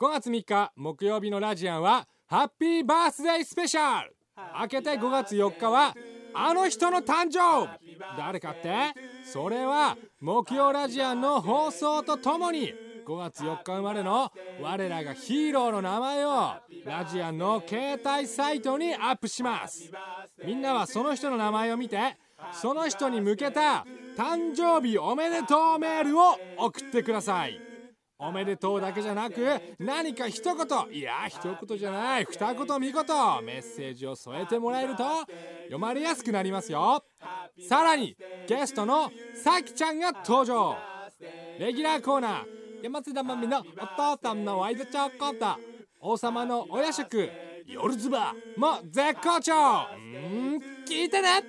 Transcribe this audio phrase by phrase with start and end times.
[0.00, 4.14] 5月3日木曜日のラジアンはハッピーバースデースペシャル。
[4.60, 5.92] 明けて5月4日は
[6.34, 7.98] あの人の誕生日。
[8.16, 8.94] 誰かって？
[9.24, 12.72] それは木曜ラジアンの放送とともに
[13.04, 14.30] 5月4日生まれの
[14.62, 16.52] 我らがヒーローの名前を
[16.84, 19.90] ラジアンの携帯サイトにアップします。
[20.44, 22.16] みんなはその人の名前を見て
[22.52, 23.84] その人に向けた
[24.16, 27.60] 誕生日おめでとうメールを送ってください。
[28.20, 29.46] おめでとうだけじゃなく
[29.78, 32.92] 何か一言いや一言じゃない二言三言
[33.44, 35.04] メッセージを添えてもらえると
[35.64, 37.04] 読まれやすくなりますよ。
[37.68, 38.16] さらに
[38.48, 39.10] ゲストの
[39.42, 40.76] さきちゃんが登場。
[41.60, 42.44] レギュラーコーナー
[42.82, 45.60] 山津田まみのお父さんのワイドチョコと
[46.00, 47.30] 王様のお夜食
[47.66, 49.52] 夜ズバも絶好調。
[49.52, 50.58] うん
[50.88, 51.42] 聞いてね。